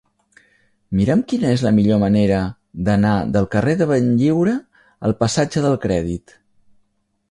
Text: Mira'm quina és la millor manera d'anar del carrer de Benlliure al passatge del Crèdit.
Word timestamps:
Mira'm 0.99 1.21
quina 1.33 1.51
és 1.57 1.65
la 1.65 1.73
millor 1.81 2.01
manera 2.05 2.41
d'anar 2.89 3.13
del 3.37 3.49
carrer 3.55 3.79
de 3.85 3.91
Benlliure 3.95 4.59
al 5.11 5.19
passatge 5.25 5.69
del 5.69 5.83
Crèdit. 5.89 6.41